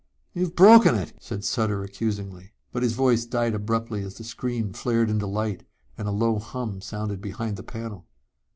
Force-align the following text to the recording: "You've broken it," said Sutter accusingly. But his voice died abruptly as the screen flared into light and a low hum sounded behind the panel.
"You've 0.33 0.55
broken 0.55 0.95
it," 0.95 1.13
said 1.19 1.45
Sutter 1.45 1.83
accusingly. 1.83 2.53
But 2.71 2.81
his 2.81 2.93
voice 2.93 3.23
died 3.23 3.53
abruptly 3.53 4.01
as 4.01 4.15
the 4.15 4.23
screen 4.23 4.73
flared 4.73 5.11
into 5.11 5.27
light 5.27 5.63
and 5.95 6.07
a 6.07 6.11
low 6.11 6.39
hum 6.39 6.81
sounded 6.81 7.21
behind 7.21 7.55
the 7.55 7.61
panel. 7.61 8.07